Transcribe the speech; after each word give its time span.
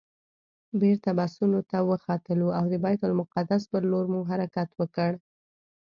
بېرته 0.79 1.09
بسونو 1.17 1.59
ته 1.69 1.77
وختلو 1.89 2.47
او 2.57 2.63
د 2.71 2.73
بیت 2.83 3.01
المقدس 3.05 3.63
پر 3.71 3.81
لور 3.91 4.05
مو 4.13 4.21
حرکت 4.31 4.69
وکړ. 4.79 5.11